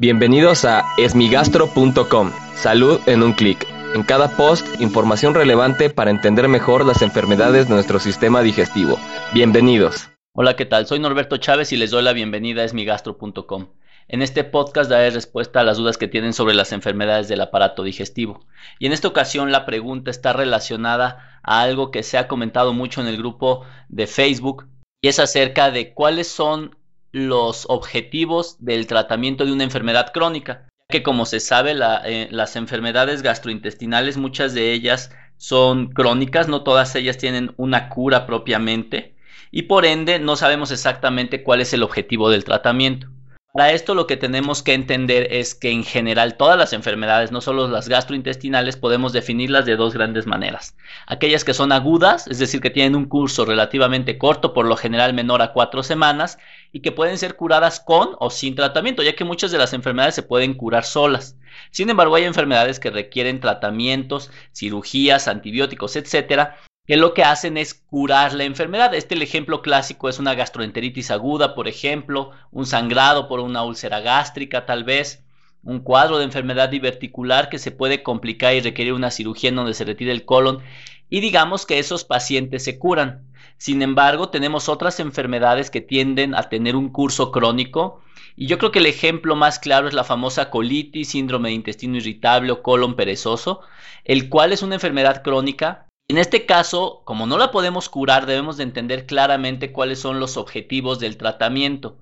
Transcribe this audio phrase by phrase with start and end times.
[0.00, 2.32] Bienvenidos a esmigastro.com.
[2.54, 3.66] Salud en un clic.
[3.94, 8.98] En cada post, información relevante para entender mejor las enfermedades de nuestro sistema digestivo.
[9.34, 10.08] Bienvenidos.
[10.32, 10.86] Hola, ¿qué tal?
[10.86, 13.74] Soy Norberto Chávez y les doy la bienvenida a esmigastro.com.
[14.08, 17.82] En este podcast daré respuesta a las dudas que tienen sobre las enfermedades del aparato
[17.82, 18.46] digestivo.
[18.78, 23.02] Y en esta ocasión la pregunta está relacionada a algo que se ha comentado mucho
[23.02, 24.66] en el grupo de Facebook
[25.02, 26.74] y es acerca de cuáles son
[27.12, 33.22] los objetivos del tratamiento de una enfermedad crónica, que como se sabe eh, las enfermedades
[33.22, 39.16] gastrointestinales, muchas de ellas son crónicas, no todas ellas tienen una cura propiamente
[39.50, 43.08] y por ende no sabemos exactamente cuál es el objetivo del tratamiento.
[43.52, 47.40] Para esto lo que tenemos que entender es que en general todas las enfermedades, no
[47.40, 50.76] solo las gastrointestinales, podemos definirlas de dos grandes maneras.
[51.08, 55.14] Aquellas que son agudas, es decir, que tienen un curso relativamente corto, por lo general
[55.14, 56.38] menor a cuatro semanas,
[56.70, 60.14] y que pueden ser curadas con o sin tratamiento, ya que muchas de las enfermedades
[60.14, 61.36] se pueden curar solas.
[61.72, 66.56] Sin embargo, hay enfermedades que requieren tratamientos, cirugías, antibióticos, etcétera,
[66.90, 68.94] que lo que hacen es curar la enfermedad.
[68.94, 74.00] Este el ejemplo clásico es una gastroenteritis aguda, por ejemplo, un sangrado por una úlcera
[74.00, 75.22] gástrica tal vez,
[75.62, 79.74] un cuadro de enfermedad diverticular que se puede complicar y requerir una cirugía en donde
[79.74, 80.62] se retire el colon
[81.08, 83.24] y digamos que esos pacientes se curan.
[83.56, 88.00] Sin embargo, tenemos otras enfermedades que tienden a tener un curso crónico
[88.34, 91.98] y yo creo que el ejemplo más claro es la famosa colitis, síndrome de intestino
[91.98, 93.60] irritable o colon perezoso,
[94.04, 98.56] el cual es una enfermedad crónica en este caso, como no la podemos curar, debemos
[98.56, 101.98] de entender claramente cuáles son los objetivos del tratamiento,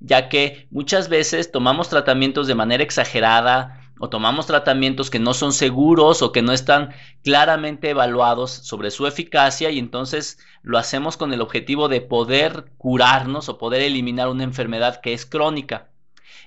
[0.00, 5.52] ya que muchas veces tomamos tratamientos de manera exagerada o tomamos tratamientos que no son
[5.52, 11.34] seguros o que no están claramente evaluados sobre su eficacia y entonces lo hacemos con
[11.34, 15.89] el objetivo de poder curarnos o poder eliminar una enfermedad que es crónica.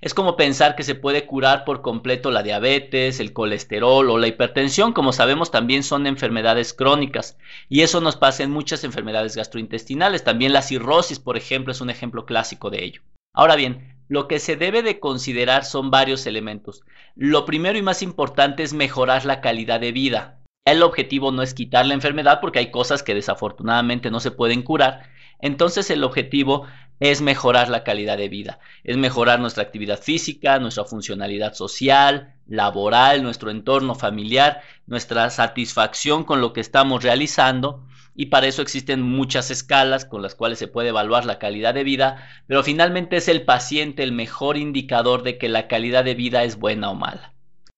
[0.02, 4.28] Es como pensar que se puede curar por completo la diabetes, el colesterol o la
[4.28, 7.38] hipertensión, como sabemos también son enfermedades crónicas
[7.70, 10.24] y eso nos pasa en muchas enfermedades gastrointestinales.
[10.24, 13.02] También la cirrosis, por ejemplo, es un ejemplo clásico de ello.
[13.34, 16.84] Ahora bien, lo que se debe de considerar son varios elementos.
[17.16, 20.40] Lo primero y más importante es mejorar la calidad de vida.
[20.66, 24.62] El objetivo no es quitar la enfermedad porque hay cosas que desafortunadamente no se pueden
[24.62, 25.10] curar.
[25.40, 26.68] Entonces el objetivo
[27.04, 33.24] es mejorar la calidad de vida, es mejorar nuestra actividad física, nuestra funcionalidad social, laboral,
[33.24, 39.52] nuestro entorno familiar, nuestra satisfacción con lo que estamos realizando y para eso existen muchas
[39.52, 43.44] escalas con las cuales se puede evaluar la calidad de vida, pero finalmente es el
[43.44, 47.34] paciente el mejor indicador de que la calidad de vida es buena o mala.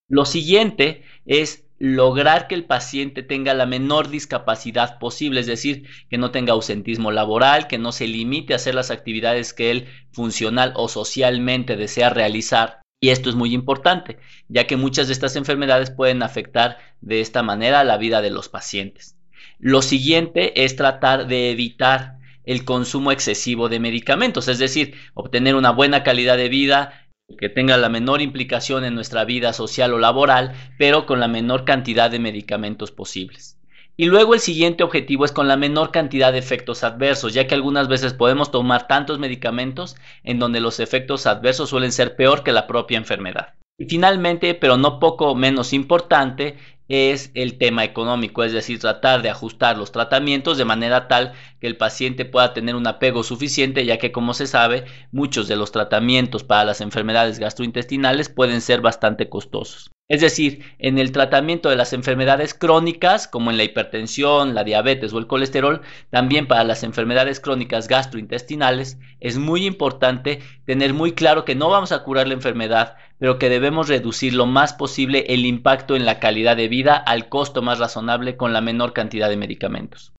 [0.08, 6.18] Lo siguiente es lograr que el paciente tenga la menor discapacidad posible, es decir, que
[6.18, 10.74] no tenga ausentismo laboral, que no se limite a hacer las actividades que él funcional
[10.76, 12.80] o socialmente desea realizar.
[13.02, 17.44] Y esto es muy importante, ya que muchas de estas enfermedades pueden afectar de esta
[17.44, 19.18] manera la vida de los pacientes.
[19.60, 22.16] Lo siguiente es tratar de evitar
[22.46, 27.05] el consumo excesivo de medicamentos, es decir, obtener una buena calidad de vida,
[27.38, 31.66] que tenga la menor implicación en nuestra vida social o laboral, pero con la menor
[31.66, 33.60] cantidad de medicamentos posibles.
[33.98, 37.56] Y luego el siguiente objetivo es con la menor cantidad de efectos adversos, ya que
[37.56, 42.52] algunas veces podemos tomar tantos medicamentos en donde los efectos adversos suelen ser peor que
[42.52, 43.54] la propia enfermedad.
[43.78, 49.30] Y finalmente, pero no poco menos importante, es el tema económico, es decir, tratar de
[49.30, 53.98] ajustar los tratamientos de manera tal que el paciente pueda tener un apego suficiente, ya
[53.98, 59.30] que como se sabe, muchos de los tratamientos para las enfermedades gastrointestinales pueden ser bastante
[59.30, 59.92] costosos.
[60.08, 65.12] Es decir, en el tratamiento de las enfermedades crónicas, como en la hipertensión, la diabetes
[65.14, 71.44] o el colesterol, también para las enfermedades crónicas gastrointestinales, es muy importante tener muy claro
[71.44, 75.44] que no vamos a curar la enfermedad, pero que debemos reducir lo más posible el
[75.44, 79.38] impacto en la calidad de vida al costo más razonable con la menor cantidad de
[79.38, 80.15] medicamentos.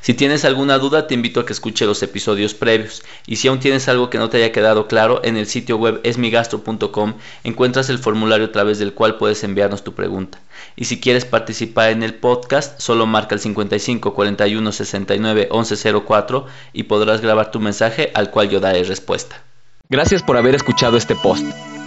[0.00, 3.02] Si tienes alguna duda, te invito a que escuche los episodios previos.
[3.26, 6.00] Y si aún tienes algo que no te haya quedado claro, en el sitio web
[6.04, 10.38] esmigastro.com encuentras el formulario a través del cual puedes enviarnos tu pregunta.
[10.76, 16.46] Y si quieres participar en el podcast, solo marca el 55 41 69 11 04
[16.72, 19.42] y podrás grabar tu mensaje al cual yo daré respuesta.
[19.90, 21.44] Gracias por haber escuchado este post.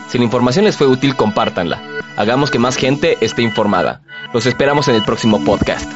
[0.09, 1.81] Si la información les fue útil, compártanla.
[2.17, 4.01] Hagamos que más gente esté informada.
[4.33, 5.89] Los esperamos en el próximo podcast.